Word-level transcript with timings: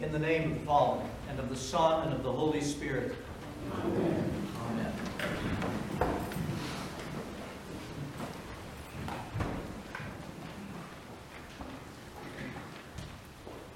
In 0.00 0.12
the 0.12 0.18
name 0.18 0.52
of 0.52 0.58
the 0.58 0.66
Father, 0.66 1.02
and 1.30 1.38
of 1.38 1.48
the 1.48 1.56
Son, 1.56 2.06
and 2.06 2.14
of 2.14 2.22
the 2.22 2.32
Holy 2.32 2.60
Spirit. 2.60 3.14
Amen. 3.82 4.30
Amen. 4.68 4.92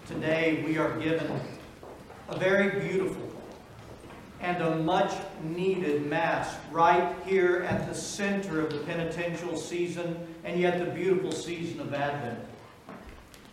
Today 0.06 0.64
we 0.66 0.78
are 0.78 0.98
given 0.98 1.40
a 2.28 2.38
very 2.38 2.80
beautiful 2.80 3.28
and 4.40 4.62
a 4.62 4.76
much 4.76 5.12
needed 5.42 6.06
Mass 6.06 6.54
right 6.70 7.14
here 7.24 7.66
at 7.68 7.88
the 7.88 7.94
center 7.94 8.60
of 8.60 8.70
the 8.70 8.78
penitential 8.78 9.56
season 9.56 10.16
and 10.44 10.60
yet 10.60 10.78
the 10.78 10.90
beautiful 10.92 11.32
season 11.32 11.80
of 11.80 11.92
Advent. 11.92 12.38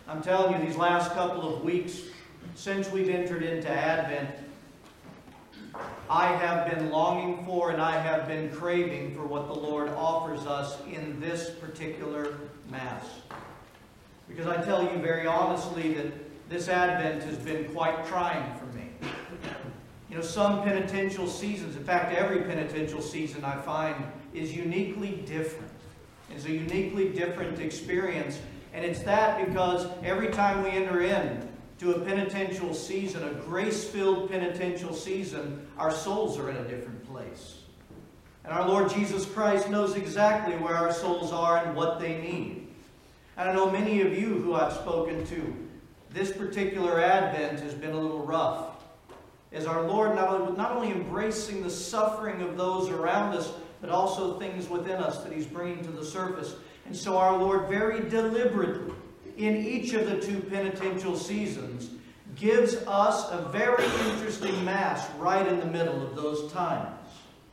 I'm 0.08 0.22
telling 0.22 0.60
you, 0.60 0.66
these 0.66 0.76
last 0.76 1.12
couple 1.12 1.56
of 1.56 1.64
weeks, 1.64 2.00
since 2.56 2.90
we've 2.90 3.10
entered 3.10 3.42
into 3.42 3.68
Advent, 3.68 4.30
I 6.08 6.28
have 6.28 6.70
been 6.70 6.90
longing 6.90 7.44
for 7.44 7.70
and 7.70 7.82
I 7.82 8.00
have 8.00 8.26
been 8.26 8.50
craving 8.50 9.14
for 9.14 9.26
what 9.26 9.46
the 9.46 9.54
Lord 9.54 9.90
offers 9.90 10.46
us 10.46 10.78
in 10.90 11.20
this 11.20 11.50
particular 11.50 12.38
Mass. 12.70 13.04
Because 14.26 14.46
I 14.46 14.64
tell 14.64 14.82
you 14.82 14.98
very 14.98 15.26
honestly 15.26 15.92
that 15.94 16.48
this 16.48 16.68
Advent 16.68 17.22
has 17.24 17.36
been 17.36 17.66
quite 17.74 18.06
trying 18.06 18.58
for 18.58 18.66
me. 18.66 18.88
You 20.08 20.16
know, 20.16 20.22
some 20.22 20.62
penitential 20.62 21.26
seasons, 21.26 21.76
in 21.76 21.84
fact, 21.84 22.14
every 22.14 22.40
penitential 22.40 23.02
season 23.02 23.44
I 23.44 23.56
find 23.56 23.96
is 24.32 24.56
uniquely 24.56 25.22
different. 25.26 25.70
It's 26.30 26.46
a 26.46 26.52
uniquely 26.52 27.10
different 27.10 27.60
experience. 27.60 28.40
And 28.72 28.84
it's 28.84 29.02
that 29.02 29.46
because 29.46 29.88
every 30.02 30.28
time 30.28 30.64
we 30.64 30.70
enter 30.70 31.02
in 31.02 31.45
to 31.78 31.92
a 31.92 32.00
penitential 32.00 32.72
season, 32.72 33.22
a 33.22 33.34
grace-filled 33.42 34.30
penitential 34.30 34.94
season, 34.94 35.66
our 35.76 35.90
souls 35.90 36.38
are 36.38 36.50
in 36.50 36.56
a 36.56 36.64
different 36.64 37.04
place. 37.06 37.58
And 38.44 38.52
our 38.52 38.66
Lord 38.66 38.90
Jesus 38.90 39.26
Christ 39.26 39.68
knows 39.68 39.96
exactly 39.96 40.54
where 40.56 40.74
our 40.74 40.92
souls 40.92 41.32
are 41.32 41.64
and 41.64 41.76
what 41.76 42.00
they 42.00 42.20
need. 42.20 42.68
And 43.36 43.50
I 43.50 43.52
know 43.52 43.70
many 43.70 44.00
of 44.00 44.16
you 44.16 44.38
who 44.38 44.54
I've 44.54 44.72
spoken 44.72 45.26
to, 45.26 45.54
this 46.10 46.32
particular 46.32 47.00
Advent 47.00 47.60
has 47.60 47.74
been 47.74 47.90
a 47.90 48.00
little 48.00 48.24
rough. 48.24 48.70
As 49.52 49.66
our 49.66 49.82
Lord 49.82 50.14
not 50.14 50.28
only, 50.28 50.56
not 50.56 50.72
only 50.72 50.92
embracing 50.92 51.62
the 51.62 51.70
suffering 51.70 52.40
of 52.40 52.56
those 52.56 52.88
around 52.88 53.34
us, 53.34 53.52
but 53.80 53.90
also 53.90 54.38
things 54.38 54.68
within 54.68 54.96
us 54.96 55.22
that 55.22 55.32
He's 55.32 55.46
bringing 55.46 55.84
to 55.84 55.90
the 55.90 56.04
surface. 56.04 56.54
And 56.86 56.96
so 56.96 57.18
our 57.18 57.36
Lord 57.36 57.68
very 57.68 58.08
deliberately, 58.08 58.94
in 59.36 59.56
each 59.56 59.92
of 59.92 60.08
the 60.08 60.20
two 60.20 60.40
penitential 60.40 61.16
seasons, 61.16 61.90
gives 62.34 62.76
us 62.86 63.30
a 63.30 63.48
very 63.50 63.84
interesting 64.10 64.64
Mass 64.64 65.08
right 65.18 65.46
in 65.46 65.58
the 65.58 65.66
middle 65.66 66.02
of 66.02 66.16
those 66.16 66.52
times. 66.52 66.98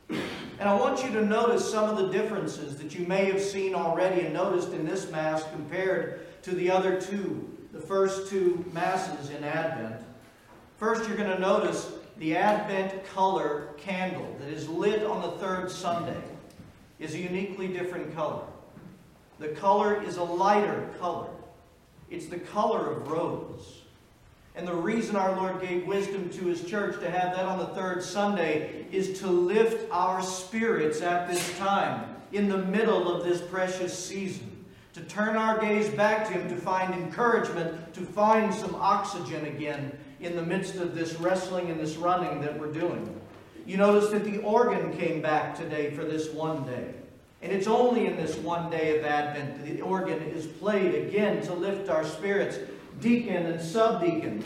And 0.08 0.68
I 0.68 0.74
want 0.74 1.02
you 1.02 1.10
to 1.12 1.24
notice 1.24 1.68
some 1.68 1.88
of 1.88 1.96
the 1.96 2.08
differences 2.08 2.76
that 2.76 2.94
you 2.94 3.06
may 3.06 3.24
have 3.26 3.40
seen 3.40 3.74
already 3.74 4.22
and 4.22 4.34
noticed 4.34 4.72
in 4.72 4.84
this 4.86 5.10
Mass 5.10 5.42
compared 5.52 6.42
to 6.42 6.54
the 6.54 6.70
other 6.70 7.00
two, 7.00 7.50
the 7.72 7.80
first 7.80 8.30
two 8.30 8.64
Masses 8.72 9.30
in 9.30 9.42
Advent. 9.42 10.02
First, 10.76 11.08
you're 11.08 11.16
going 11.16 11.30
to 11.30 11.38
notice 11.38 11.90
the 12.18 12.36
Advent 12.36 13.04
color 13.06 13.68
candle 13.76 14.36
that 14.38 14.48
is 14.48 14.68
lit 14.68 15.02
on 15.04 15.22
the 15.22 15.32
third 15.38 15.70
Sunday 15.70 16.20
is 16.98 17.14
a 17.14 17.18
uniquely 17.18 17.68
different 17.68 18.14
color. 18.14 18.44
The 19.38 19.48
color 19.48 20.02
is 20.02 20.16
a 20.18 20.22
lighter 20.22 20.88
color. 21.00 21.28
It's 22.10 22.26
the 22.26 22.38
color 22.38 22.92
of 22.92 23.08
rose. 23.08 23.82
And 24.56 24.68
the 24.68 24.74
reason 24.74 25.16
our 25.16 25.34
Lord 25.36 25.60
gave 25.60 25.86
wisdom 25.86 26.30
to 26.30 26.46
His 26.46 26.64
church 26.64 27.00
to 27.00 27.10
have 27.10 27.34
that 27.34 27.44
on 27.44 27.58
the 27.58 27.66
third 27.66 28.02
Sunday 28.02 28.86
is 28.92 29.18
to 29.20 29.26
lift 29.26 29.90
our 29.90 30.22
spirits 30.22 31.02
at 31.02 31.28
this 31.28 31.58
time, 31.58 32.16
in 32.32 32.48
the 32.48 32.58
middle 32.58 33.12
of 33.12 33.24
this 33.24 33.40
precious 33.40 33.96
season, 33.96 34.64
to 34.92 35.00
turn 35.02 35.36
our 35.36 35.58
gaze 35.58 35.88
back 35.88 36.26
to 36.26 36.32
Him, 36.32 36.48
to 36.48 36.56
find 36.56 36.94
encouragement, 36.94 37.92
to 37.94 38.02
find 38.02 38.54
some 38.54 38.76
oxygen 38.76 39.46
again 39.46 39.98
in 40.20 40.36
the 40.36 40.42
midst 40.42 40.76
of 40.76 40.94
this 40.94 41.14
wrestling 41.16 41.70
and 41.70 41.80
this 41.80 41.96
running 41.96 42.40
that 42.40 42.58
we're 42.58 42.72
doing. 42.72 43.20
You 43.66 43.76
notice 43.76 44.10
that 44.10 44.24
the 44.24 44.38
organ 44.38 44.96
came 44.96 45.20
back 45.20 45.56
today 45.56 45.90
for 45.90 46.04
this 46.04 46.30
one 46.30 46.64
day. 46.64 46.94
And 47.44 47.52
it's 47.52 47.66
only 47.66 48.06
in 48.06 48.16
this 48.16 48.36
one 48.36 48.70
day 48.70 48.98
of 48.98 49.04
Advent 49.04 49.58
that 49.58 49.70
the 49.70 49.82
organ 49.82 50.18
is 50.18 50.46
played 50.46 50.94
again 50.94 51.42
to 51.42 51.52
lift 51.52 51.90
our 51.90 52.02
spirits. 52.02 52.58
Deacon 53.02 53.44
and 53.44 53.60
subdeacon, 53.60 54.42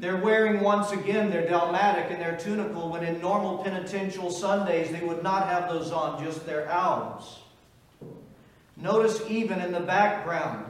they're 0.00 0.18
wearing 0.18 0.60
once 0.60 0.92
again 0.92 1.30
their 1.30 1.48
dalmatic 1.48 2.10
and 2.10 2.20
their 2.20 2.36
tunicle 2.36 2.90
when 2.90 3.02
in 3.04 3.22
normal 3.22 3.64
penitential 3.64 4.30
Sundays 4.30 4.90
they 4.92 5.00
would 5.00 5.22
not 5.22 5.46
have 5.46 5.70
those 5.70 5.90
on, 5.90 6.22
just 6.22 6.44
their 6.44 6.66
albs. 6.66 7.38
Notice 8.76 9.22
even 9.30 9.58
in 9.62 9.72
the 9.72 9.80
background, 9.80 10.66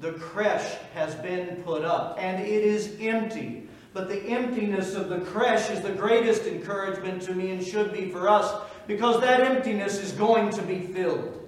the 0.00 0.12
creche 0.12 0.76
has 0.92 1.14
been 1.14 1.62
put 1.62 1.86
up 1.86 2.18
and 2.20 2.38
it 2.42 2.62
is 2.62 2.98
empty. 3.00 3.66
But 3.94 4.10
the 4.10 4.22
emptiness 4.24 4.94
of 4.94 5.08
the 5.08 5.20
creche 5.20 5.70
is 5.70 5.80
the 5.80 5.92
greatest 5.92 6.42
encouragement 6.42 7.22
to 7.22 7.34
me 7.34 7.52
and 7.52 7.66
should 7.66 7.94
be 7.94 8.10
for 8.10 8.28
us 8.28 8.62
because 8.88 9.20
that 9.20 9.40
emptiness 9.40 9.98
is 9.98 10.12
going 10.12 10.50
to 10.50 10.62
be 10.62 10.80
filled. 10.80 11.46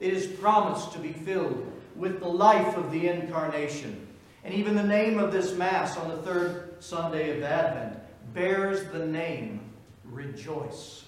It 0.00 0.12
is 0.12 0.26
promised 0.26 0.92
to 0.92 0.98
be 0.98 1.14
filled 1.14 1.72
with 1.96 2.20
the 2.20 2.28
life 2.28 2.76
of 2.76 2.92
the 2.92 3.08
incarnation. 3.08 4.06
And 4.44 4.52
even 4.52 4.76
the 4.76 4.82
name 4.82 5.18
of 5.18 5.32
this 5.32 5.54
Mass 5.54 5.96
on 5.96 6.10
the 6.10 6.18
third 6.18 6.76
Sunday 6.80 7.36
of 7.36 7.42
Advent 7.42 7.98
bears 8.34 8.84
the 8.92 9.06
name 9.06 9.60
Rejoice. 10.04 11.06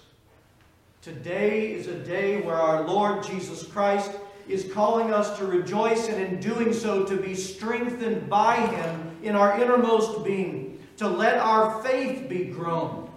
Today 1.03 1.75
is 1.75 1.89
a 1.89 1.99
day 1.99 2.41
where 2.41 2.57
our 2.57 2.83
Lord 2.83 3.23
Jesus 3.23 3.63
Christ 3.63 4.13
is 4.49 4.73
calling 4.73 5.13
us 5.13 5.37
to 5.39 5.47
rejoice, 5.47 6.09
and 6.09 6.23
in 6.23 6.41
doing 6.41 6.73
so, 6.73 7.05
to 7.05 7.17
be 7.17 7.35
strengthened 7.35 8.31
by 8.31 8.57
Him 8.57 9.17
in 9.23 9.37
our 9.37 9.61
innermost 9.61 10.25
being, 10.25 10.81
to 10.97 11.07
let 11.07 11.37
our 11.37 11.83
faith 11.83 12.29
be 12.29 12.47
grown, 12.47 13.11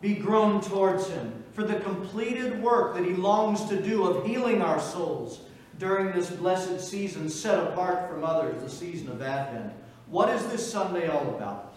be 0.00 0.14
grown 0.14 0.60
towards 0.60 1.08
Him 1.08 1.42
for 1.56 1.64
the 1.64 1.80
completed 1.80 2.62
work 2.62 2.94
that 2.94 3.04
He 3.04 3.14
longs 3.14 3.64
to 3.70 3.80
do 3.80 4.04
of 4.04 4.26
healing 4.26 4.60
our 4.60 4.78
souls 4.78 5.40
during 5.78 6.12
this 6.12 6.30
blessed 6.30 6.78
season 6.86 7.30
set 7.30 7.58
apart 7.58 8.10
from 8.10 8.24
others, 8.24 8.62
the 8.62 8.68
season 8.68 9.08
of 9.08 9.22
Advent. 9.22 9.72
What 10.08 10.28
is 10.28 10.46
this 10.48 10.70
Sunday 10.70 11.08
all 11.08 11.34
about? 11.34 11.74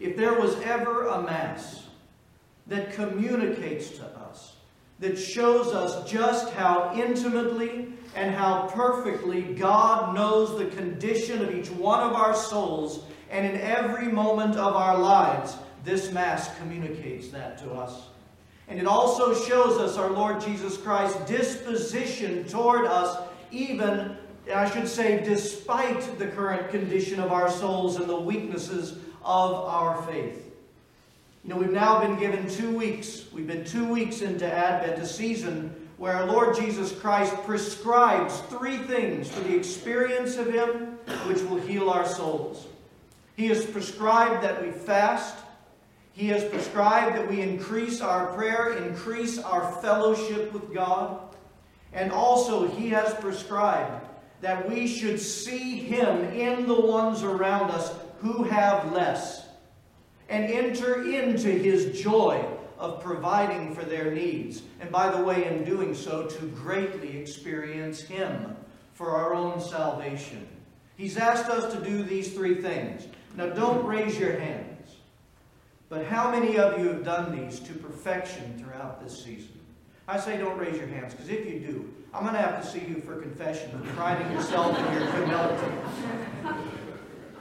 If 0.00 0.16
there 0.16 0.40
was 0.40 0.58
ever 0.60 1.08
a 1.08 1.22
Mass 1.22 1.88
that 2.68 2.94
communicates 2.94 3.90
to 3.98 4.04
us, 4.04 4.54
that 4.98 5.18
shows 5.18 5.74
us 5.74 6.10
just 6.10 6.50
how 6.54 6.94
intimately 6.96 7.88
and 8.14 8.34
how 8.34 8.66
perfectly 8.68 9.42
God 9.42 10.14
knows 10.14 10.58
the 10.58 10.74
condition 10.74 11.44
of 11.44 11.54
each 11.54 11.70
one 11.70 12.00
of 12.00 12.14
our 12.14 12.34
souls 12.34 13.04
and 13.30 13.44
in 13.44 13.60
every 13.60 14.08
moment 14.08 14.56
of 14.56 14.74
our 14.74 14.96
lives, 14.96 15.54
this 15.84 16.10
Mass 16.12 16.56
communicates 16.58 17.28
that 17.28 17.58
to 17.58 17.72
us. 17.72 18.08
And 18.68 18.78
it 18.78 18.86
also 18.86 19.34
shows 19.34 19.78
us 19.78 19.96
our 19.96 20.10
Lord 20.10 20.40
Jesus 20.40 20.76
Christ's 20.76 21.18
disposition 21.28 22.44
toward 22.44 22.84
us, 22.84 23.18
even, 23.50 24.16
I 24.52 24.70
should 24.70 24.86
say, 24.86 25.24
despite 25.24 26.18
the 26.18 26.26
current 26.26 26.70
condition 26.70 27.18
of 27.18 27.32
our 27.32 27.50
souls 27.50 27.96
and 27.96 28.08
the 28.08 28.20
weaknesses 28.20 28.98
of 29.24 29.54
our 29.54 30.02
faith. 30.02 30.44
You 31.44 31.50
know, 31.50 31.56
we've 31.56 31.72
now 31.72 32.00
been 32.00 32.18
given 32.18 32.48
two 32.48 32.76
weeks. 32.76 33.24
We've 33.32 33.46
been 33.46 33.64
two 33.64 33.86
weeks 33.86 34.20
into 34.20 34.44
Advent, 34.44 35.00
a 35.00 35.06
season 35.06 35.88
where 35.96 36.12
our 36.12 36.26
Lord 36.26 36.54
Jesus 36.54 36.92
Christ 36.92 37.34
prescribes 37.44 38.38
three 38.50 38.78
things 38.78 39.28
for 39.28 39.40
the 39.40 39.56
experience 39.56 40.36
of 40.36 40.52
Him 40.52 40.98
which 41.26 41.40
will 41.42 41.58
heal 41.58 41.88
our 41.88 42.06
souls. 42.06 42.66
He 43.34 43.46
has 43.46 43.64
prescribed 43.64 44.44
that 44.44 44.62
we 44.62 44.72
fast, 44.72 45.36
he 46.18 46.26
has 46.30 46.42
prescribed 46.42 47.14
that 47.14 47.30
we 47.30 47.42
increase 47.42 48.00
our 48.00 48.32
prayer, 48.32 48.72
increase 48.72 49.38
our 49.38 49.70
fellowship 49.80 50.52
with 50.52 50.74
God. 50.74 51.20
And 51.92 52.10
also, 52.10 52.66
He 52.66 52.88
has 52.88 53.14
prescribed 53.14 54.04
that 54.40 54.68
we 54.68 54.88
should 54.88 55.20
see 55.20 55.78
Him 55.78 56.24
in 56.32 56.66
the 56.66 56.80
ones 56.80 57.22
around 57.22 57.70
us 57.70 57.94
who 58.18 58.42
have 58.42 58.92
less 58.92 59.46
and 60.28 60.46
enter 60.46 61.08
into 61.08 61.50
His 61.50 62.02
joy 62.02 62.44
of 62.80 63.00
providing 63.00 63.72
for 63.72 63.84
their 63.84 64.10
needs. 64.10 64.62
And 64.80 64.90
by 64.90 65.16
the 65.16 65.22
way, 65.22 65.46
in 65.46 65.62
doing 65.62 65.94
so, 65.94 66.26
to 66.26 66.46
greatly 66.46 67.16
experience 67.16 68.00
Him 68.00 68.56
for 68.92 69.12
our 69.12 69.34
own 69.34 69.60
salvation. 69.60 70.48
He's 70.96 71.16
asked 71.16 71.48
us 71.48 71.72
to 71.72 71.80
do 71.80 72.02
these 72.02 72.34
three 72.34 72.60
things. 72.60 73.06
Now, 73.36 73.50
don't 73.50 73.86
raise 73.86 74.18
your 74.18 74.36
hand. 74.36 74.78
But 75.88 76.04
how 76.04 76.30
many 76.30 76.58
of 76.58 76.78
you 76.78 76.88
have 76.88 77.04
done 77.04 77.34
these 77.34 77.60
to 77.60 77.72
perfection 77.72 78.58
throughout 78.58 79.02
this 79.02 79.24
season? 79.24 79.58
I 80.06 80.18
say 80.18 80.36
don't 80.36 80.58
raise 80.58 80.76
your 80.76 80.86
hands, 80.86 81.14
because 81.14 81.30
if 81.30 81.46
you 81.46 81.60
do, 81.60 81.94
I'm 82.12 82.22
going 82.22 82.34
to 82.34 82.40
have 82.40 82.62
to 82.62 82.66
see 82.66 82.80
you 82.80 83.02
for 83.04 83.20
confession 83.20 83.70
for 83.70 83.94
priding 83.94 84.30
yourself 84.32 84.78
in 84.78 84.84
your 84.92 85.10
humility. 85.12 85.72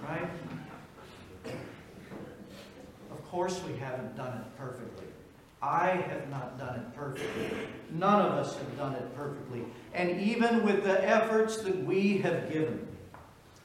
Right? 0.07 0.29
Of 3.11 3.25
course, 3.29 3.61
we 3.67 3.77
haven't 3.77 4.15
done 4.15 4.37
it 4.37 4.57
perfectly. 4.57 5.07
I 5.61 5.89
have 5.89 6.29
not 6.29 6.57
done 6.57 6.75
it 6.75 6.95
perfectly. 6.95 7.49
None 7.91 8.25
of 8.25 8.33
us 8.33 8.55
have 8.55 8.77
done 8.77 8.93
it 8.93 9.15
perfectly. 9.15 9.63
And 9.93 10.21
even 10.21 10.63
with 10.63 10.83
the 10.83 11.03
efforts 11.05 11.57
that 11.57 11.75
we 11.83 12.19
have 12.19 12.51
given, 12.51 12.86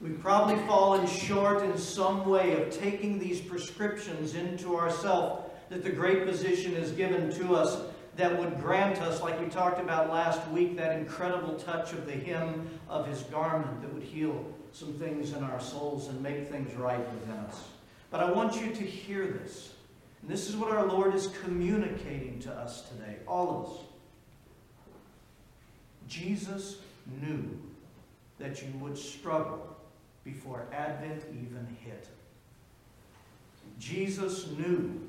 we've 0.03 0.19
probably 0.19 0.57
fallen 0.67 1.07
short 1.07 1.63
in 1.63 1.77
some 1.77 2.27
way 2.27 2.61
of 2.61 2.69
taking 2.69 3.17
these 3.17 3.39
prescriptions 3.39 4.35
into 4.35 4.75
ourselves 4.75 5.49
that 5.69 5.81
the 5.81 5.89
great 5.89 6.27
physician 6.27 6.75
has 6.75 6.91
given 6.91 7.31
to 7.31 7.55
us 7.55 7.81
that 8.17 8.37
would 8.37 8.59
grant 8.59 9.01
us, 9.01 9.21
like 9.21 9.39
we 9.39 9.47
talked 9.47 9.79
about 9.79 10.11
last 10.11 10.45
week, 10.49 10.75
that 10.75 10.99
incredible 10.99 11.55
touch 11.55 11.93
of 11.93 12.05
the 12.05 12.11
hem 12.11 12.69
of 12.89 13.07
his 13.07 13.21
garment 13.23 13.81
that 13.81 13.91
would 13.91 14.03
heal 14.03 14.45
some 14.73 14.93
things 14.93 15.33
in 15.33 15.43
our 15.43 15.59
souls 15.59 16.09
and 16.09 16.21
make 16.21 16.49
things 16.49 16.75
right 16.75 16.99
within 17.13 17.37
us. 17.37 17.63
But 18.11 18.19
I 18.19 18.29
want 18.29 18.61
you 18.61 18.71
to 18.71 18.83
hear 18.83 19.25
this. 19.25 19.73
And 20.21 20.29
this 20.29 20.49
is 20.49 20.55
what 20.55 20.71
our 20.71 20.85
Lord 20.85 21.15
is 21.15 21.27
communicating 21.41 22.39
to 22.41 22.51
us 22.51 22.89
today, 22.89 23.17
all 23.25 23.49
of 23.49 23.71
us. 23.71 23.85
Jesus 26.07 26.77
knew 27.21 27.57
that 28.37 28.61
you 28.61 28.67
would 28.79 28.97
struggle 28.97 29.72
before 30.23 30.65
Advent 30.71 31.23
even 31.31 31.67
hit. 31.83 32.07
Jesus 33.79 34.47
knew 34.57 35.01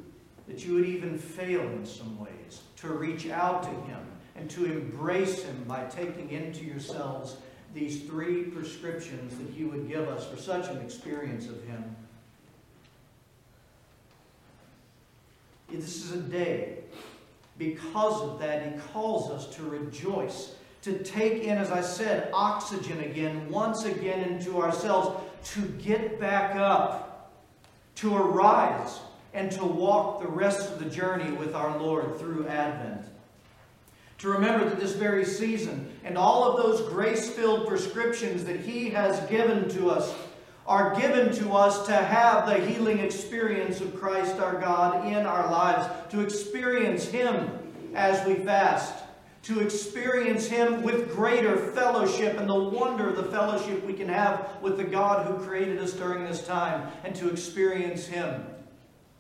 that 0.47 0.65
you 0.65 0.75
would 0.75 0.87
even 0.87 1.19
fail 1.19 1.63
in 1.63 1.87
some 1.87 2.19
ways 2.19 2.63
to 2.77 2.89
reach 2.89 3.29
out 3.29 3.63
to 3.63 3.71
Him 3.91 4.01
and 4.37 4.51
to 4.51 4.65
embrace 4.65 5.43
Him 5.43 5.65
by 5.67 5.85
taking 5.85 6.31
into 6.31 6.65
yourselves 6.65 7.37
these 7.73 8.03
three 8.03 8.45
prescriptions 8.45 9.37
that 9.39 9.51
He 9.51 9.65
would 9.65 9.89
give 9.89 10.09
us 10.09 10.27
for 10.27 10.37
such 10.37 10.69
an 10.69 10.81
experience 10.81 11.47
of 11.47 11.63
Him. 11.65 11.97
This 15.71 16.05
is 16.05 16.13
a 16.13 16.19
day, 16.19 16.79
because 17.59 18.21
of 18.21 18.39
that, 18.39 18.67
He 18.67 18.79
calls 18.93 19.31
us 19.31 19.55
to 19.57 19.63
rejoice, 19.63 20.55
to 20.85 21.03
take 21.03 21.45
in, 21.45 21.57
as 21.57 21.71
I 21.71 21.81
said, 21.81 22.29
oxygen 22.35 23.01
again, 23.01 23.49
once 23.51 23.87
again 23.87 24.21
into 24.21 24.61
ourselves, 24.61 25.19
to 25.53 25.63
get 25.83 26.21
back 26.21 26.57
up, 26.57 27.33
to 27.97 28.15
arise, 28.15 29.01
and 29.33 29.51
to 29.53 29.65
walk 29.65 30.21
the 30.21 30.29
rest 30.29 30.71
of 30.71 30.79
the 30.79 30.91
journey 30.91 31.33
with 31.33 31.55
our 31.55 31.79
Lord 31.79 32.19
through 32.19 32.47
Advent. 32.49 33.07
To 34.19 34.29
remember 34.29 34.69
that 34.69 34.79
this 34.79 34.93
very 34.93 35.25
season 35.25 35.91
and 36.05 36.19
all 36.19 36.45
of 36.45 36.63
those 36.63 36.87
grace 36.91 37.31
filled 37.31 37.67
prescriptions 37.67 38.45
that 38.45 38.61
He 38.61 38.91
has 38.91 39.19
given 39.31 39.71
to 39.71 39.91
us 39.91 40.15
are 40.67 40.95
given 40.99 41.33
to 41.37 41.53
us 41.53 41.87
to 41.87 41.95
have 41.95 42.47
the 42.47 42.59
healing 42.67 42.99
experience 42.99 43.81
of 43.81 43.99
Christ 43.99 44.39
our 44.39 44.61
God 44.61 45.07
in 45.07 45.25
our 45.25 45.51
lives, 45.51 45.89
to 46.11 46.21
experience 46.21 47.07
Him 47.07 47.51
as 47.95 48.27
we 48.27 48.35
fast, 48.35 49.04
to 49.45 49.61
experience 49.61 50.47
Him 50.47 50.83
with 50.83 51.15
greater 51.15 51.57
fellowship 51.57 52.39
and 52.39 52.49
the 52.49 52.55
wonder 52.55 53.09
of 53.09 53.17
the 53.17 53.25
fellowship 53.25 53.85
we 53.85 53.95
can 53.95 54.09
have 54.09 54.57
with 54.61 54.77
the 54.77 54.85
God 54.85 55.27
who 55.27 55.45
created 55.45 55.79
us 55.79 55.93
during 55.93 56.25
this 56.25 56.47
time, 56.47 56.91
and 57.05 57.15
to 57.17 57.31
experience 57.31 58.07
Him 58.07 58.45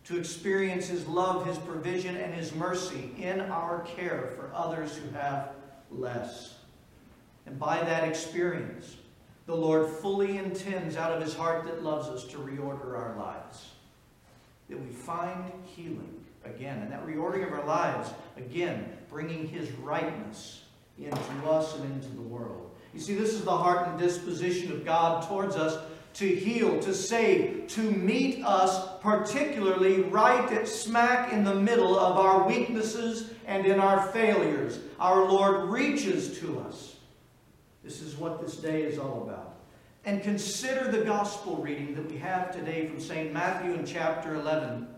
to 0.04 0.18
experience 0.18 0.86
His 0.86 1.06
love, 1.06 1.46
His 1.46 1.58
provision, 1.58 2.16
and 2.16 2.32
His 2.34 2.54
mercy 2.54 3.10
in 3.18 3.40
our 3.40 3.80
care 3.80 4.32
for 4.36 4.50
others 4.54 4.96
who 4.96 5.10
have 5.16 5.50
less. 5.90 6.56
And 7.46 7.58
by 7.58 7.80
that 7.80 8.06
experience, 8.06 8.96
the 9.46 9.56
Lord 9.56 9.88
fully 9.88 10.38
intends 10.38 10.96
out 10.96 11.12
of 11.12 11.22
His 11.22 11.34
heart 11.34 11.64
that 11.64 11.82
loves 11.82 12.08
us 12.08 12.24
to 12.24 12.38
reorder 12.38 12.96
our 12.96 13.16
lives. 13.16 13.72
That 14.68 14.80
we 14.80 14.90
find 14.90 15.50
healing 15.64 16.23
again. 16.44 16.78
And 16.82 16.92
that 16.92 17.06
reordering 17.06 17.46
of 17.46 17.52
our 17.52 17.64
lives, 17.64 18.10
again, 18.36 18.86
bringing 19.08 19.46
His 19.46 19.70
rightness 19.72 20.62
into 20.98 21.50
us 21.50 21.74
and 21.76 21.84
into 21.92 22.08
the 22.14 22.22
world. 22.22 22.70
You 22.92 23.00
see, 23.00 23.14
this 23.14 23.34
is 23.34 23.42
the 23.42 23.56
heart 23.56 23.88
and 23.88 23.98
disposition 23.98 24.70
of 24.70 24.84
God 24.84 25.26
towards 25.26 25.56
us 25.56 25.84
to 26.14 26.28
heal, 26.28 26.78
to 26.80 26.94
save, 26.94 27.66
to 27.66 27.80
meet 27.80 28.44
us, 28.44 28.98
particularly 29.00 30.02
right 30.02 30.50
at 30.52 30.68
smack 30.68 31.32
in 31.32 31.42
the 31.42 31.54
middle 31.54 31.98
of 31.98 32.16
our 32.16 32.46
weaknesses 32.46 33.32
and 33.46 33.66
in 33.66 33.80
our 33.80 34.06
failures. 34.08 34.78
Our 35.00 35.28
Lord 35.28 35.68
reaches 35.70 36.38
to 36.38 36.60
us. 36.60 36.96
This 37.82 38.00
is 38.00 38.16
what 38.16 38.40
this 38.40 38.56
day 38.56 38.82
is 38.82 38.96
all 38.96 39.22
about. 39.22 39.56
And 40.04 40.22
consider 40.22 40.90
the 40.90 41.04
gospel 41.04 41.56
reading 41.56 41.94
that 41.96 42.08
we 42.08 42.16
have 42.18 42.52
today 42.52 42.86
from 42.86 43.00
St. 43.00 43.32
Matthew 43.32 43.74
in 43.74 43.84
chapter 43.84 44.34
11. 44.36 44.93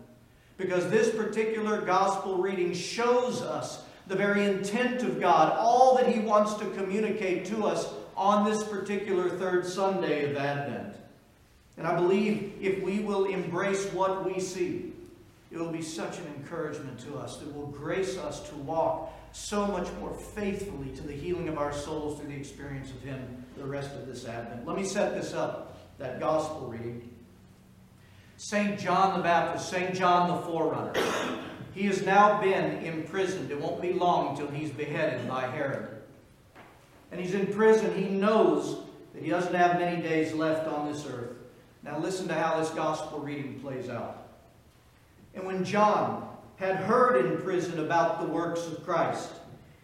Because 0.57 0.89
this 0.89 1.13
particular 1.13 1.81
gospel 1.81 2.37
reading 2.37 2.73
shows 2.73 3.41
us 3.41 3.83
the 4.07 4.15
very 4.15 4.45
intent 4.45 5.03
of 5.03 5.19
God, 5.19 5.55
all 5.57 5.95
that 5.97 6.07
He 6.07 6.19
wants 6.19 6.55
to 6.55 6.65
communicate 6.71 7.45
to 7.45 7.65
us 7.65 7.93
on 8.15 8.49
this 8.49 8.63
particular 8.63 9.29
third 9.29 9.65
Sunday 9.65 10.31
of 10.31 10.37
Advent. 10.37 10.95
And 11.77 11.85
I 11.85 11.95
believe 11.95 12.53
if 12.59 12.81
we 12.81 12.99
will 12.99 13.25
embrace 13.25 13.85
what 13.93 14.25
we 14.25 14.39
see, 14.39 14.93
it 15.51 15.57
will 15.57 15.71
be 15.71 15.81
such 15.81 16.17
an 16.17 16.25
encouragement 16.37 16.99
to 17.01 17.17
us 17.17 17.37
that 17.37 17.53
will 17.55 17.67
grace 17.67 18.17
us 18.17 18.47
to 18.49 18.55
walk 18.55 19.13
so 19.31 19.67
much 19.67 19.87
more 19.99 20.13
faithfully 20.13 20.89
to 20.95 21.03
the 21.03 21.13
healing 21.13 21.47
of 21.47 21.57
our 21.57 21.71
souls 21.71 22.19
through 22.19 22.29
the 22.29 22.35
experience 22.35 22.89
of 22.89 23.01
Him 23.03 23.45
the 23.55 23.65
rest 23.65 23.91
of 23.93 24.07
this 24.07 24.25
Advent. 24.25 24.65
Let 24.65 24.75
me 24.75 24.83
set 24.83 25.13
this 25.13 25.33
up, 25.33 25.77
that 25.99 26.19
gospel 26.19 26.67
reading. 26.67 27.09
St. 28.37 28.79
John 28.79 29.17
the 29.17 29.23
Baptist, 29.23 29.69
St. 29.69 29.95
John 29.95 30.29
the 30.29 30.41
Forerunner. 30.43 30.93
He 31.73 31.87
has 31.87 32.05
now 32.05 32.39
been 32.39 32.83
imprisoned. 32.83 33.49
It 33.49 33.59
won't 33.59 33.81
be 33.81 33.93
long 33.93 34.29
until 34.29 34.47
he's 34.47 34.71
beheaded 34.71 35.27
by 35.27 35.47
Herod. 35.47 35.89
And 37.11 37.19
he's 37.19 37.33
in 37.33 37.47
prison. 37.47 37.95
He 37.95 38.09
knows 38.09 38.83
that 39.13 39.23
he 39.23 39.29
doesn't 39.31 39.55
have 39.55 39.79
many 39.79 40.01
days 40.01 40.33
left 40.33 40.67
on 40.67 40.91
this 40.91 41.05
earth. 41.07 41.35
Now 41.83 41.97
listen 41.99 42.27
to 42.27 42.35
how 42.35 42.59
this 42.59 42.69
gospel 42.69 43.19
reading 43.19 43.59
plays 43.59 43.89
out. 43.89 44.27
And 45.33 45.45
when 45.45 45.63
John 45.63 46.29
had 46.57 46.75
heard 46.75 47.25
in 47.25 47.41
prison 47.41 47.79
about 47.79 48.19
the 48.21 48.27
works 48.27 48.65
of 48.67 48.83
Christ, 48.83 49.31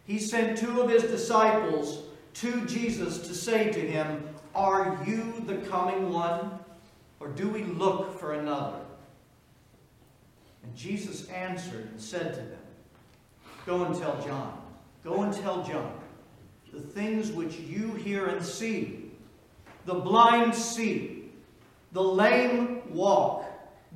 he 0.05 0.19
sent 0.19 0.59
two 0.59 0.81
of 0.81 0.89
his 0.89 1.03
disciples 1.03 2.03
to 2.35 2.65
Jesus 2.65 3.27
to 3.27 3.33
say 3.33 3.71
to 3.71 3.79
him, 3.79 4.27
Are 4.53 4.99
you 5.05 5.43
the 5.45 5.57
coming 5.69 6.11
one, 6.11 6.59
or 7.23 7.29
do 7.29 7.47
we 7.47 7.63
look 7.63 8.19
for 8.19 8.33
another? 8.33 8.81
And 10.61 10.75
Jesus 10.75 11.29
answered 11.29 11.87
and 11.89 12.01
said 12.01 12.33
to 12.33 12.41
them, 12.41 12.59
Go 13.65 13.85
and 13.85 13.97
tell 13.97 14.21
John, 14.25 14.61
go 15.05 15.21
and 15.21 15.33
tell 15.33 15.63
John 15.63 15.93
the 16.73 16.81
things 16.81 17.31
which 17.31 17.55
you 17.55 17.93
hear 17.93 18.25
and 18.25 18.45
see. 18.45 19.11
The 19.85 19.93
blind 19.93 20.53
see 20.53 21.29
the 21.93 22.03
lame 22.03 22.81
walk. 22.89 23.45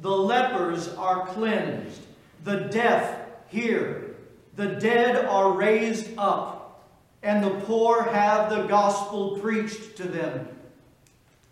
The 0.02 0.16
lepers 0.16 0.88
are 0.90 1.26
cleansed. 1.28 2.02
The 2.46 2.62
deaf 2.72 3.20
hear. 3.50 4.16
The 4.56 4.68
dead 4.76 5.26
are 5.26 5.52
raised 5.52 6.18
up. 6.18 6.88
And 7.24 7.44
the 7.44 7.60
poor 7.66 8.04
have 8.04 8.50
the 8.50 8.68
gospel 8.68 9.40
preached 9.40 9.98
to 9.98 10.04
them. 10.04 10.48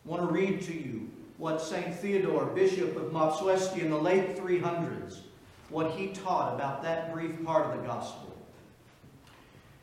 I 0.06 0.10
want 0.10 0.22
to 0.22 0.28
read 0.28 0.62
to 0.62 0.74
you 0.74 1.10
what 1.38 1.62
St. 1.62 1.94
Theodore, 1.94 2.46
Bishop 2.46 2.96
of 2.96 3.12
Mopsuestia 3.12 3.82
in 3.82 3.90
the 3.90 3.98
late 3.98 4.38
300s, 4.38 5.20
what 5.70 5.92
he 5.92 6.08
taught 6.08 6.54
about 6.54 6.84
that 6.84 7.14
brief 7.14 7.44
part 7.44 7.66
of 7.66 7.82
the 7.82 7.88
gospel. 7.88 8.36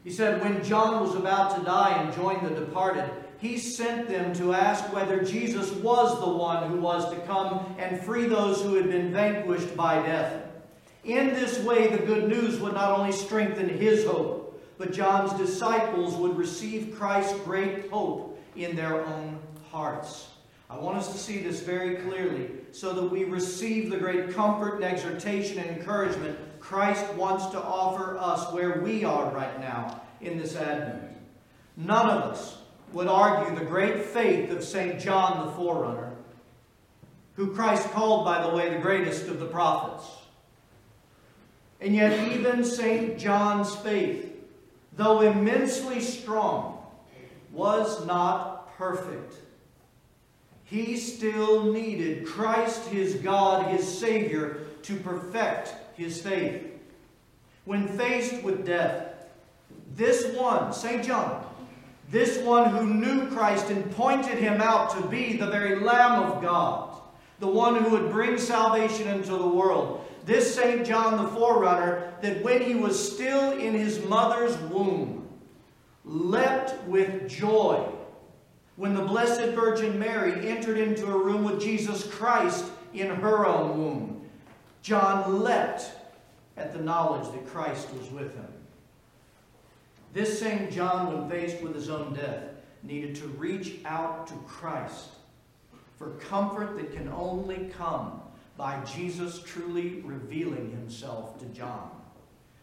He 0.05 0.11
said, 0.11 0.41
When 0.41 0.65
John 0.65 1.05
was 1.05 1.15
about 1.15 1.57
to 1.57 1.65
die 1.65 2.03
and 2.03 2.15
join 2.15 2.43
the 2.43 2.59
departed, 2.59 3.11
he 3.39 3.59
sent 3.59 4.09
them 4.09 4.33
to 4.35 4.55
ask 4.55 4.93
whether 4.93 5.23
Jesus 5.23 5.71
was 5.73 6.19
the 6.21 6.29
one 6.29 6.71
who 6.71 6.81
was 6.81 7.11
to 7.11 7.21
come 7.23 7.75
and 7.79 8.01
free 8.01 8.27
those 8.27 8.63
who 8.63 8.75
had 8.75 8.89
been 8.89 9.13
vanquished 9.13 9.77
by 9.77 10.01
death. 10.03 10.47
In 11.05 11.31
this 11.31 11.59
way, 11.61 11.89
the 11.89 12.05
good 12.07 12.29
news 12.29 12.61
would 12.61 12.75
not 12.75 12.99
only 12.99 13.13
strengthen 13.13 13.69
his 13.69 14.07
hope, 14.07 14.61
but 14.79 14.93
John's 14.93 15.33
disciples 15.35 16.15
would 16.15 16.37
receive 16.37 16.97
Christ's 16.97 17.39
great 17.41 17.91
hope 17.91 18.41
in 18.55 18.77
their 18.77 19.05
own 19.05 19.39
hearts. 19.71 20.29
I 20.73 20.79
want 20.79 20.97
us 20.97 21.13
to 21.13 21.19
see 21.19 21.43
this 21.43 21.61
very 21.61 21.97
clearly 21.97 22.49
so 22.71 22.95
that 22.95 23.05
we 23.05 23.25
receive 23.25 23.91
the 23.91 23.99
great 23.99 24.33
comfort 24.33 24.77
and 24.77 24.85
exhortation 24.85 25.59
and 25.59 25.77
encouragement 25.77 26.39
Christ 26.61 27.13
wants 27.15 27.47
to 27.47 27.63
offer 27.63 28.17
us 28.17 28.51
where 28.53 28.81
we 28.81 29.05
are 29.05 29.31
right 29.31 29.61
now 29.61 30.01
in 30.23 30.39
this 30.39 30.57
Advent. 30.57 31.03
None 31.77 32.09
of 32.09 32.23
us 32.33 32.57
would 32.93 33.09
argue 33.09 33.55
the 33.59 33.65
great 33.65 34.05
faith 34.07 34.51
of 34.51 34.65
St. 34.65 34.99
John 34.99 35.47
the 35.47 35.53
Forerunner, 35.53 36.13
who 37.35 37.53
Christ 37.53 37.91
called, 37.91 38.25
by 38.25 38.47
the 38.47 38.55
way, 38.55 38.71
the 38.71 38.79
greatest 38.79 39.27
of 39.27 39.41
the 39.41 39.47
prophets. 39.47 40.09
And 41.81 41.95
yet, 41.95 42.33
even 42.33 42.65
St. 42.65 43.19
John's 43.19 43.75
faith, 43.75 44.33
though 44.97 45.21
immensely 45.21 46.01
strong, 46.01 46.79
was 47.51 48.07
not 48.07 48.75
perfect. 48.79 49.35
He 50.73 50.97
still 50.97 51.71
needed 51.71 52.25
Christ, 52.25 52.89
his 52.89 53.17
God, 53.17 53.71
his 53.71 53.87
Savior, 53.87 54.61
to 54.85 54.97
perfect 54.97 55.75
his 55.99 56.19
faith. 56.23 56.63
When 57.67 57.87
faced 57.87 58.43
with 58.43 58.65
death, 58.65 59.29
this 59.95 60.35
one, 60.35 60.73
St. 60.73 61.05
John, 61.05 61.45
this 62.09 62.39
one 62.39 62.71
who 62.71 62.87
knew 62.87 63.29
Christ 63.29 63.69
and 63.69 63.95
pointed 63.95 64.39
him 64.39 64.63
out 64.63 64.97
to 64.97 65.07
be 65.09 65.37
the 65.37 65.49
very 65.49 65.79
Lamb 65.79 66.23
of 66.23 66.41
God, 66.41 66.97
the 67.39 67.47
one 67.47 67.77
who 67.77 67.91
would 67.91 68.11
bring 68.11 68.39
salvation 68.39 69.09
into 69.09 69.33
the 69.33 69.47
world. 69.47 70.09
This 70.25 70.55
St. 70.55 70.87
John 70.87 71.23
the 71.23 71.31
forerunner, 71.33 72.15
that 72.23 72.43
when 72.43 72.63
he 72.63 72.77
was 72.77 73.13
still 73.13 73.53
in 73.59 73.75
his 73.75 74.03
mother's 74.07 74.57
womb, 74.71 75.29
leapt 76.07 76.83
with 76.85 77.29
joy 77.29 77.93
when 78.77 78.95
the 78.95 79.03
Blessed 79.03 79.53
Virgin 79.55 79.99
Mary 79.99 80.49
entered 80.49 80.79
into 80.79 81.07
a 81.07 81.19
room 81.19 81.45
with 81.45 81.61
Jesus 81.61 82.07
Christ 82.07 82.65
in 82.95 83.09
her 83.09 83.47
own 83.47 83.79
womb. 83.79 84.29
John 84.83 85.43
leapt 85.43 85.91
at 86.57 86.73
the 86.73 86.81
knowledge 86.81 87.31
that 87.33 87.47
Christ 87.47 87.93
was 87.95 88.11
with 88.11 88.35
him. 88.35 88.49
This 90.13 90.39
same 90.39 90.71
John, 90.71 91.13
when 91.13 91.31
faced 91.31 91.63
with 91.63 91.75
his 91.75 91.89
own 91.89 92.15
death, 92.15 92.45
needed 92.83 93.15
to 93.17 93.27
reach 93.29 93.77
out 93.85 94.27
to 94.27 94.35
Christ 94.47 95.09
for 95.97 96.11
comfort 96.13 96.77
that 96.77 96.95
can 96.95 97.09
only 97.09 97.71
come 97.77 98.21
by 98.57 98.83
Jesus 98.85 99.41
truly 99.43 100.03
revealing 100.05 100.71
himself 100.71 101.39
to 101.39 101.47
John. 101.47 101.91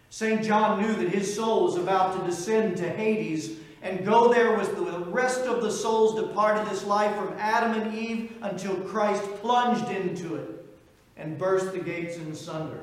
St. 0.09 0.43
John 0.43 0.81
knew 0.81 0.93
that 0.95 1.09
his 1.09 1.33
soul 1.33 1.65
was 1.65 1.75
about 1.75 2.19
to 2.19 2.25
descend 2.25 2.77
to 2.77 2.89
Hades 2.89 3.57
and 3.81 4.05
go 4.05 4.33
there 4.33 4.57
with 4.57 4.75
the 4.75 4.99
rest 5.11 5.41
of 5.41 5.61
the 5.61 5.71
souls 5.71 6.19
departed 6.19 6.69
this 6.69 6.85
life 6.85 7.15
from 7.15 7.33
Adam 7.37 7.81
and 7.81 7.97
Eve 7.97 8.33
until 8.41 8.75
Christ 8.75 9.23
plunged 9.41 9.89
into 9.89 10.35
it 10.35 10.65
and 11.17 11.37
burst 11.37 11.71
the 11.71 11.79
gates 11.79 12.17
in 12.17 12.35
sunder. 12.35 12.81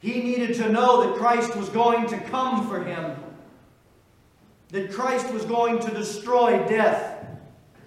He 0.00 0.22
needed 0.22 0.56
to 0.56 0.68
know 0.68 1.06
that 1.06 1.16
Christ 1.16 1.54
was 1.56 1.68
going 1.68 2.08
to 2.08 2.18
come 2.18 2.68
for 2.68 2.82
him 2.82 3.16
that 4.72 4.90
Christ 4.90 5.30
was 5.32 5.44
going 5.44 5.78
to 5.80 5.90
destroy 5.90 6.66
death. 6.66 7.26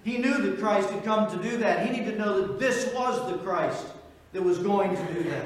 He 0.03 0.19
knew 0.19 0.38
that 0.38 0.60
Christ 0.60 0.91
had 0.91 1.03
come 1.03 1.29
to 1.36 1.43
do 1.43 1.57
that. 1.57 1.86
He 1.86 1.91
needed 1.91 2.12
to 2.12 2.17
know 2.17 2.41
that 2.41 2.60
this 2.60 2.93
was 2.93 3.29
the 3.29 3.39
Christ 3.39 3.88
that 4.34 4.43
was 4.43 4.60
going 4.60 4.95
to 4.95 5.13
do 5.13 5.24
that. 5.29 5.45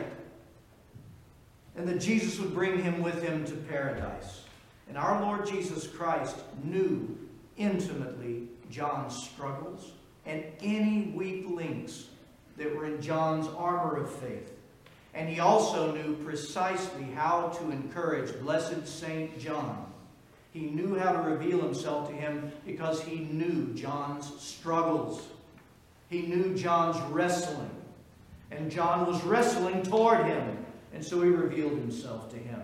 And 1.77 1.87
that 1.87 2.01
Jesus 2.01 2.37
would 2.39 2.53
bring 2.53 2.83
him 2.83 3.01
with 3.01 3.23
him 3.23 3.45
to 3.45 3.53
paradise. 3.53 4.41
And 4.89 4.97
our 4.97 5.21
Lord 5.21 5.47
Jesus 5.47 5.87
Christ 5.87 6.35
knew 6.63 7.17
intimately 7.55 8.47
John's 8.69 9.15
struggles 9.23 9.93
and 10.25 10.43
any 10.61 11.13
weak 11.15 11.45
links 11.47 12.07
that 12.57 12.75
were 12.75 12.85
in 12.85 13.01
John's 13.01 13.47
armor 13.47 13.97
of 13.97 14.11
faith. 14.11 14.51
And 15.13 15.29
he 15.29 15.39
also 15.39 15.95
knew 15.95 16.15
precisely 16.25 17.03
how 17.15 17.49
to 17.59 17.71
encourage 17.71 18.37
blessed 18.41 18.87
Saint 18.87 19.39
John 19.39 19.85
he 20.51 20.61
knew 20.61 20.97
how 20.97 21.11
to 21.11 21.19
reveal 21.19 21.61
himself 21.61 22.09
to 22.09 22.15
him 22.15 22.51
because 22.65 23.01
he 23.01 23.19
knew 23.19 23.73
John's 23.75 24.31
struggles. 24.41 25.27
He 26.09 26.23
knew 26.23 26.55
John's 26.55 26.99
wrestling. 27.11 27.69
And 28.51 28.71
John 28.71 29.05
was 29.05 29.23
wrestling 29.23 29.83
toward 29.83 30.25
him. 30.25 30.65
And 30.93 31.05
so 31.05 31.21
he 31.21 31.29
revealed 31.29 31.77
himself 31.77 32.31
to 32.31 32.37
him. 32.37 32.61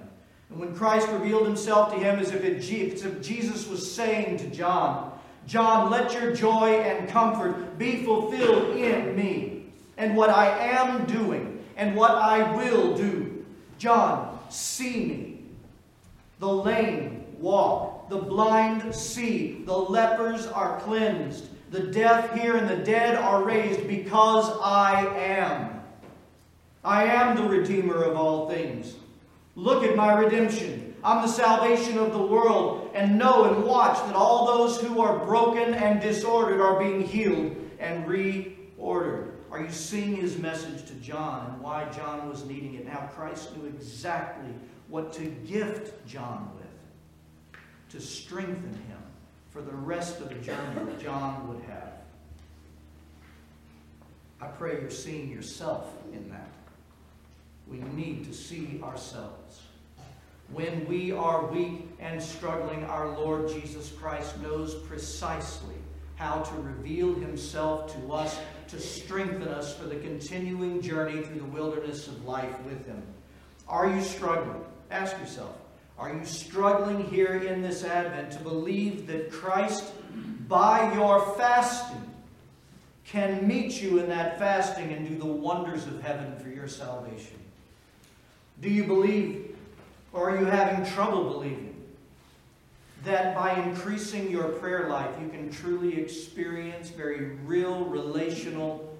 And 0.49 0.59
when 0.59 0.75
Christ 0.75 1.07
revealed 1.09 1.45
himself 1.45 1.91
to 1.93 1.99
him, 1.99 2.19
as 2.19 2.31
if, 2.31 2.43
it, 2.43 2.57
as 2.57 3.03
if 3.03 3.21
Jesus 3.21 3.67
was 3.67 3.91
saying 3.91 4.37
to 4.37 4.47
John, 4.47 5.11
John, 5.47 5.91
let 5.91 6.13
your 6.13 6.33
joy 6.33 6.79
and 6.81 7.07
comfort 7.09 7.77
be 7.77 8.03
fulfilled 8.03 8.77
in 8.77 9.15
me, 9.15 9.65
and 9.97 10.15
what 10.15 10.29
I 10.29 10.47
am 10.47 11.05
doing, 11.05 11.63
and 11.77 11.95
what 11.95 12.11
I 12.11 12.55
will 12.55 12.95
do. 12.95 13.45
John, 13.77 14.39
see 14.49 15.05
me. 15.05 15.39
The 16.39 16.51
lame 16.51 17.25
walk. 17.39 18.09
The 18.09 18.17
blind 18.17 18.93
see. 18.93 19.63
The 19.65 19.77
lepers 19.77 20.47
are 20.47 20.79
cleansed. 20.81 21.49
The 21.71 21.87
deaf 21.87 22.33
hear 22.33 22.55
and 22.55 22.69
the 22.69 22.83
dead 22.83 23.15
are 23.15 23.43
raised 23.43 23.87
because 23.87 24.49
I 24.61 25.05
am. 25.17 25.81
I 26.83 27.05
am 27.05 27.35
the 27.35 27.43
Redeemer 27.43 28.03
of 28.03 28.15
all 28.15 28.49
things. 28.49 28.95
Look 29.55 29.83
at 29.83 29.95
my 29.95 30.13
redemption. 30.13 30.95
I'm 31.03 31.21
the 31.21 31.31
salvation 31.31 31.97
of 31.97 32.11
the 32.11 32.21
world. 32.21 32.91
And 32.93 33.17
know 33.17 33.45
and 33.45 33.63
watch 33.63 33.97
that 34.05 34.15
all 34.15 34.45
those 34.45 34.79
who 34.79 35.01
are 35.01 35.25
broken 35.25 35.73
and 35.73 36.01
disordered 36.01 36.61
are 36.61 36.79
being 36.79 37.01
healed 37.01 37.55
and 37.79 38.05
reordered. 38.05 39.31
Are 39.51 39.61
you 39.61 39.71
seeing 39.71 40.15
his 40.15 40.37
message 40.37 40.85
to 40.87 40.93
John 40.95 41.51
and 41.51 41.61
why 41.61 41.89
John 41.89 42.27
was 42.27 42.45
needing 42.45 42.75
it? 42.75 42.85
Now, 42.85 43.09
Christ 43.13 43.55
knew 43.55 43.67
exactly 43.67 44.51
what 44.89 45.13
to 45.13 45.25
gift 45.25 46.05
John 46.05 46.51
with 46.55 46.65
to 47.89 48.01
strengthen 48.01 48.73
him 48.87 48.97
for 49.51 49.61
the 49.61 49.71
rest 49.71 50.19
of 50.19 50.29
the 50.29 50.35
journey 50.35 50.85
that 50.85 50.99
John 50.99 51.47
would 51.47 51.63
have. 51.63 51.93
I 54.41 54.47
pray 54.47 54.81
you're 54.81 54.89
seeing 54.89 55.31
yourself 55.31 55.93
in 56.11 56.29
that. 56.29 56.49
We 57.67 57.77
need 57.95 58.25
to 58.25 58.33
see 58.33 58.79
ourselves. 58.83 59.61
When 60.51 60.87
we 60.87 61.11
are 61.11 61.47
weak 61.47 61.89
and 61.99 62.21
struggling, 62.21 62.83
our 62.85 63.17
Lord 63.17 63.49
Jesus 63.49 63.91
Christ 63.91 64.39
knows 64.41 64.75
precisely 64.75 65.75
how 66.15 66.41
to 66.41 66.55
reveal 66.61 67.13
himself 67.15 67.93
to 67.95 68.13
us 68.13 68.39
to 68.67 68.79
strengthen 68.79 69.47
us 69.47 69.75
for 69.75 69.85
the 69.85 69.95
continuing 69.97 70.81
journey 70.81 71.21
through 71.21 71.39
the 71.39 71.45
wilderness 71.45 72.07
of 72.07 72.25
life 72.25 72.59
with 72.61 72.85
him. 72.85 73.01
Are 73.67 73.89
you 73.89 74.01
struggling? 74.01 74.63
Ask 74.91 75.17
yourself, 75.17 75.55
are 75.97 76.13
you 76.13 76.25
struggling 76.25 77.03
here 77.05 77.35
in 77.35 77.61
this 77.61 77.83
Advent 77.83 78.31
to 78.31 78.39
believe 78.39 79.07
that 79.07 79.31
Christ, 79.31 79.91
by 80.47 80.93
your 80.93 81.35
fasting, 81.35 82.01
can 83.03 83.47
meet 83.47 83.81
you 83.81 83.99
in 83.99 84.09
that 84.09 84.37
fasting 84.39 84.91
and 84.91 85.07
do 85.07 85.17
the 85.17 85.25
wonders 85.25 85.85
of 85.85 86.01
heaven 86.01 86.37
for 86.37 86.49
your 86.49 86.67
salvation? 86.67 87.39
Do 88.61 88.69
you 88.69 88.83
believe, 88.83 89.55
or 90.13 90.29
are 90.29 90.39
you 90.39 90.45
having 90.45 90.85
trouble 90.93 91.25
believing, 91.25 91.73
that 93.03 93.35
by 93.35 93.53
increasing 93.61 94.31
your 94.31 94.45
prayer 94.45 94.89
life, 94.89 95.13
you 95.21 95.29
can 95.29 95.51
truly 95.51 95.99
experience 95.99 96.89
very 96.89 97.35
real 97.45 97.85
relational, 97.85 98.97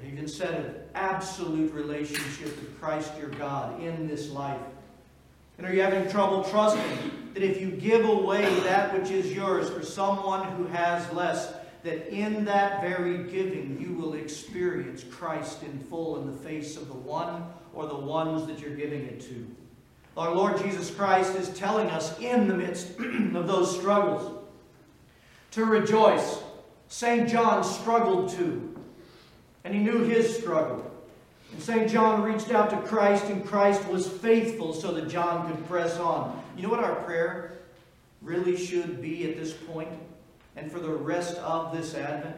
I 0.00 0.06
even 0.06 0.28
said 0.28 0.54
it, 0.54 0.90
absolute 0.94 1.72
relationship 1.72 2.48
with 2.60 2.80
Christ 2.80 3.12
your 3.18 3.30
God 3.30 3.82
in 3.82 4.06
this 4.06 4.30
life? 4.30 4.60
And 5.58 5.66
are 5.66 5.74
you 5.74 5.80
having 5.80 6.08
trouble 6.10 6.44
trusting 6.44 7.32
that 7.32 7.42
if 7.42 7.60
you 7.60 7.70
give 7.70 8.04
away 8.04 8.44
that 8.60 8.92
which 8.92 9.10
is 9.10 9.32
yours 9.32 9.70
for 9.70 9.82
someone 9.82 10.46
who 10.52 10.66
has 10.66 11.10
less, 11.12 11.52
that 11.82 12.12
in 12.12 12.44
that 12.44 12.82
very 12.82 13.24
giving 13.30 13.80
you 13.80 13.94
will 13.94 14.14
experience 14.14 15.02
Christ 15.02 15.62
in 15.62 15.78
full 15.78 16.20
in 16.20 16.26
the 16.26 16.36
face 16.36 16.76
of 16.76 16.88
the 16.88 16.94
one 16.94 17.44
or 17.76 17.86
the 17.86 17.94
ones 17.94 18.46
that 18.46 18.58
you're 18.58 18.74
giving 18.74 19.04
it 19.04 19.20
to? 19.20 19.46
Our 20.16 20.34
Lord 20.34 20.56
Jesus 20.58 20.90
Christ 20.90 21.36
is 21.36 21.50
telling 21.50 21.88
us 21.90 22.18
in 22.18 22.48
the 22.48 22.54
midst 22.54 22.98
of 22.98 23.46
those 23.46 23.78
struggles 23.78 24.44
to 25.52 25.64
rejoice. 25.66 26.38
St. 26.88 27.28
John 27.28 27.62
struggled 27.62 28.30
too, 28.30 28.74
and 29.64 29.74
he 29.74 29.80
knew 29.80 30.04
his 30.04 30.36
struggle. 30.36 30.90
And 31.52 31.62
St. 31.62 31.90
John 31.90 32.22
reached 32.22 32.50
out 32.50 32.70
to 32.70 32.78
Christ, 32.78 33.26
and 33.26 33.44
Christ 33.44 33.86
was 33.88 34.08
faithful 34.08 34.72
so 34.72 34.92
that 34.92 35.08
John 35.08 35.46
could 35.46 35.68
press 35.68 35.98
on. 35.98 36.42
You 36.56 36.62
know 36.62 36.70
what 36.70 36.82
our 36.82 36.96
prayer 36.96 37.58
really 38.22 38.56
should 38.56 39.02
be 39.02 39.30
at 39.30 39.36
this 39.36 39.52
point 39.52 39.90
and 40.56 40.72
for 40.72 40.80
the 40.80 40.90
rest 40.90 41.36
of 41.38 41.76
this 41.76 41.94
Advent? 41.94 42.36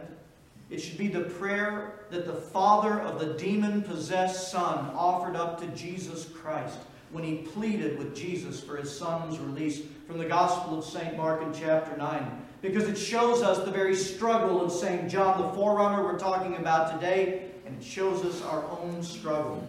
It 0.70 0.80
should 0.80 0.98
be 0.98 1.08
the 1.08 1.20
prayer 1.20 1.92
that 2.10 2.26
the 2.26 2.34
father 2.34 3.00
of 3.00 3.18
the 3.18 3.34
demon 3.34 3.82
possessed 3.82 4.50
son 4.50 4.90
offered 4.94 5.34
up 5.34 5.58
to 5.60 5.66
Jesus 5.68 6.26
Christ 6.26 6.78
when 7.10 7.24
he 7.24 7.36
pleaded 7.36 7.98
with 7.98 8.14
Jesus 8.14 8.60
for 8.60 8.76
his 8.76 8.94
son's 8.94 9.38
release 9.38 9.80
from 10.06 10.18
the 10.18 10.26
Gospel 10.26 10.78
of 10.78 10.84
St. 10.84 11.16
Mark 11.16 11.42
in 11.42 11.54
chapter 11.54 11.96
9. 11.96 12.42
Because 12.60 12.84
it 12.84 12.98
shows 12.98 13.42
us 13.42 13.64
the 13.64 13.70
very 13.70 13.94
struggle 13.94 14.60
of 14.60 14.70
St. 14.70 15.08
John, 15.08 15.40
the 15.40 15.52
forerunner 15.54 16.02
we're 16.02 16.18
talking 16.18 16.56
about 16.56 16.92
today, 16.92 17.50
and 17.64 17.80
it 17.80 17.84
shows 17.84 18.24
us 18.24 18.42
our 18.42 18.64
own 18.80 19.02
struggle. 19.02 19.66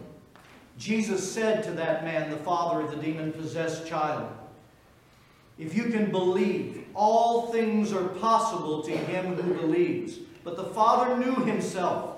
Jesus 0.78 1.30
said 1.30 1.64
to 1.64 1.72
that 1.72 2.04
man, 2.04 2.30
the 2.30 2.38
father 2.38 2.82
of 2.82 2.92
the 2.92 2.98
demon 2.98 3.32
possessed 3.32 3.88
child, 3.88 4.30
If 5.58 5.76
you 5.76 5.86
can 5.86 6.10
believe, 6.10 6.86
all 6.94 7.52
things 7.52 7.94
are 7.94 8.08
possible 8.08 8.82
to 8.84 8.92
him 8.92 9.36
who 9.36 9.54
believes. 9.54 10.20
But 10.44 10.56
the 10.56 10.66
father 10.66 11.18
knew 11.18 11.36
himself, 11.46 12.18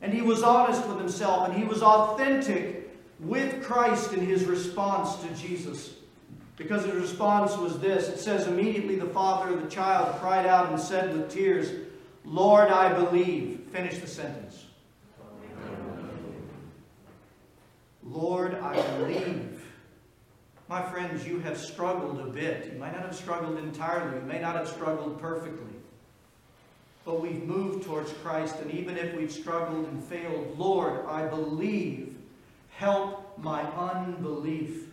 and 0.00 0.12
he 0.12 0.22
was 0.22 0.42
honest 0.42 0.86
with 0.86 0.98
himself, 0.98 1.48
and 1.48 1.56
he 1.56 1.64
was 1.64 1.82
authentic 1.82 2.90
with 3.20 3.62
Christ 3.62 4.12
in 4.12 4.24
his 4.24 4.44
response 4.44 5.16
to 5.16 5.28
Jesus. 5.34 5.94
Because 6.56 6.84
his 6.84 6.94
response 6.94 7.56
was 7.56 7.78
this 7.78 8.08
it 8.08 8.18
says, 8.18 8.46
Immediately 8.46 8.96
the 8.96 9.06
father 9.06 9.54
of 9.54 9.62
the 9.62 9.70
child 9.70 10.18
cried 10.20 10.46
out 10.46 10.70
and 10.70 10.80
said 10.80 11.16
with 11.16 11.30
tears, 11.30 11.70
Lord, 12.24 12.68
I 12.68 12.92
believe. 12.92 13.60
Finish 13.72 13.98
the 13.98 14.06
sentence. 14.06 14.64
Lord, 18.02 18.54
I 18.54 18.80
believe. 18.98 19.64
My 20.68 20.82
friends, 20.82 21.26
you 21.26 21.38
have 21.40 21.58
struggled 21.58 22.20
a 22.20 22.30
bit. 22.30 22.70
You 22.72 22.78
might 22.78 22.92
not 22.92 23.02
have 23.02 23.16
struggled 23.16 23.58
entirely. 23.58 24.18
You 24.18 24.26
may 24.26 24.40
not 24.40 24.56
have 24.56 24.68
struggled 24.68 25.20
perfectly. 25.20 25.77
But 27.08 27.22
we've 27.22 27.42
moved 27.44 27.86
towards 27.86 28.12
Christ, 28.22 28.56
and 28.60 28.70
even 28.70 28.98
if 28.98 29.16
we've 29.16 29.32
struggled 29.32 29.88
and 29.88 30.04
failed, 30.04 30.58
Lord, 30.58 31.06
I 31.06 31.26
believe. 31.26 32.14
Help 32.68 33.38
my 33.38 33.62
unbelief. 33.62 34.88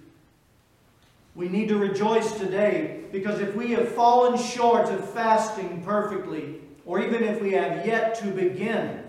We 1.35 1.49
need 1.49 1.67
to 1.67 1.77
rejoice 1.77 2.31
today 2.31 3.01
because 3.11 3.41
if 3.41 3.53
we 3.53 3.71
have 3.71 3.89
fallen 3.89 4.41
short 4.41 4.87
of 4.87 5.09
fasting 5.09 5.83
perfectly, 5.83 6.61
or 6.85 7.01
even 7.01 7.21
if 7.21 7.41
we 7.41 7.51
have 7.51 7.85
yet 7.85 8.15
to 8.19 8.27
begin 8.27 9.03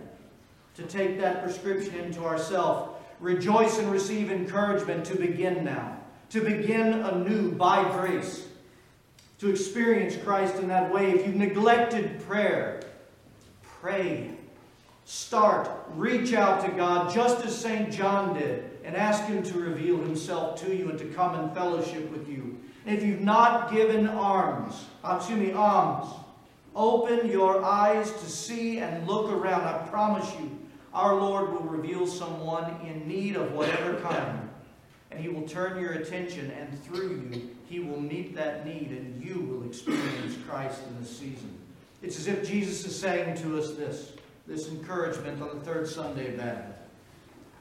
to 0.74 0.82
take 0.82 1.20
that 1.20 1.44
prescription 1.44 1.94
into 2.00 2.24
ourselves, 2.24 2.90
rejoice 3.20 3.78
and 3.78 3.92
receive 3.92 4.32
encouragement 4.32 5.06
to 5.06 5.16
begin 5.16 5.64
now, 5.64 5.96
to 6.30 6.40
begin 6.40 6.92
anew 6.92 7.52
by 7.52 7.88
grace, 7.92 8.48
to 9.38 9.48
experience 9.48 10.16
Christ 10.16 10.56
in 10.56 10.66
that 10.66 10.92
way. 10.92 11.12
If 11.12 11.24
you've 11.24 11.36
neglected 11.36 12.20
prayer, 12.26 12.75
pray. 13.80 14.30
Start. 15.04 15.70
Reach 15.94 16.32
out 16.32 16.64
to 16.64 16.70
God 16.72 17.12
just 17.14 17.44
as 17.44 17.56
St. 17.56 17.92
John 17.92 18.34
did 18.34 18.78
and 18.84 18.96
ask 18.96 19.24
Him 19.24 19.42
to 19.44 19.58
reveal 19.58 19.98
Himself 19.98 20.60
to 20.62 20.74
you 20.74 20.90
and 20.90 20.98
to 20.98 21.06
come 21.06 21.38
in 21.38 21.54
fellowship 21.54 22.10
with 22.10 22.28
you. 22.28 22.60
If 22.86 23.02
you've 23.02 23.20
not 23.20 23.72
given 23.72 24.06
arms, 24.08 24.86
uh, 25.04 25.16
excuse 25.18 25.38
me, 25.38 25.52
alms, 25.52 26.08
open 26.74 27.28
your 27.28 27.64
eyes 27.64 28.12
to 28.12 28.26
see 28.26 28.78
and 28.78 29.06
look 29.06 29.30
around. 29.30 29.62
I 29.62 29.78
promise 29.88 30.32
you, 30.38 30.58
our 30.94 31.14
Lord 31.14 31.52
will 31.52 31.68
reveal 31.68 32.06
someone 32.06 32.80
in 32.86 33.06
need 33.06 33.36
of 33.36 33.52
whatever 33.52 34.00
kind. 34.00 34.48
And 35.10 35.20
He 35.20 35.28
will 35.28 35.46
turn 35.46 35.80
your 35.80 35.92
attention, 35.92 36.50
and 36.52 36.82
through 36.84 37.28
you, 37.30 37.56
He 37.68 37.80
will 37.80 38.00
meet 38.00 38.34
that 38.36 38.66
need, 38.66 38.90
and 38.90 39.22
you 39.22 39.40
will 39.40 39.68
experience 39.68 40.36
Christ 40.48 40.80
in 40.88 41.00
this 41.00 41.16
season. 41.16 41.65
It's 42.02 42.18
as 42.18 42.26
if 42.26 42.48
Jesus 42.48 42.86
is 42.86 42.98
saying 42.98 43.36
to 43.38 43.58
us 43.58 43.72
this 43.72 44.12
this 44.46 44.68
encouragement 44.68 45.42
on 45.42 45.58
the 45.58 45.64
third 45.64 45.88
Sunday 45.88 46.32
of 46.32 46.40
Advent. 46.40 46.74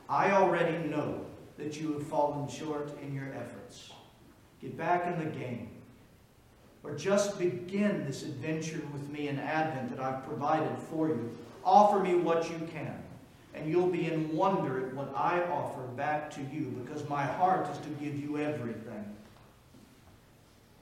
I 0.08 0.32
already 0.32 0.88
know 0.88 1.26
that 1.58 1.80
you 1.80 1.94
have 1.94 2.08
fallen 2.08 2.48
short 2.48 2.92
in 3.02 3.14
your 3.14 3.34
efforts. 3.34 3.90
Get 4.62 4.78
back 4.78 5.08
in 5.08 5.18
the 5.18 5.36
game. 5.36 5.70
Or 6.84 6.94
just 6.94 7.40
begin 7.40 8.06
this 8.06 8.22
adventure 8.22 8.82
with 8.94 9.10
me 9.10 9.30
in 9.30 9.40
Advent 9.40 9.90
that 9.90 10.00
I've 10.00 10.24
provided 10.24 10.78
for 10.78 11.08
you. 11.08 11.36
Offer 11.64 12.00
me 12.00 12.14
what 12.14 12.48
you 12.52 12.68
can, 12.72 13.02
and 13.56 13.68
you'll 13.68 13.88
be 13.88 14.12
in 14.12 14.36
wonder 14.36 14.86
at 14.86 14.94
what 14.94 15.12
I 15.16 15.42
offer 15.46 15.82
back 15.96 16.30
to 16.36 16.42
you 16.54 16.66
because 16.84 17.08
my 17.10 17.24
heart 17.24 17.68
is 17.72 17.80
to 17.80 17.90
give 17.90 18.16
you 18.16 18.38
everything. 18.38 19.15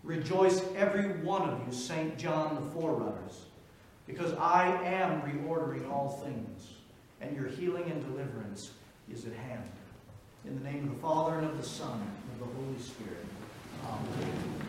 Rejoice, 0.03 0.61
every 0.75 1.21
one 1.21 1.43
of 1.43 1.65
you, 1.65 1.73
St. 1.73 2.17
John 2.17 2.55
the 2.55 2.69
Forerunners 2.71 3.45
because 4.07 4.33
I 4.33 4.67
am 4.83 5.21
reordering 5.21 5.89
all 5.89 6.21
things, 6.23 6.73
and 7.21 7.35
your 7.35 7.47
healing 7.47 7.89
and 7.89 8.03
deliverance 8.03 8.71
is 9.11 9.25
at 9.25 9.33
hand. 9.33 9.63
In 10.45 10.61
the 10.61 10.69
name 10.69 10.89
of 10.89 10.95
the 10.95 11.01
Father, 11.01 11.37
and 11.37 11.47
of 11.47 11.57
the 11.57 11.63
Son, 11.63 12.01
and 12.01 12.41
of 12.41 12.47
the 12.47 12.55
Holy 12.55 12.79
Spirit. 12.79 13.25
Amen. 13.85 14.62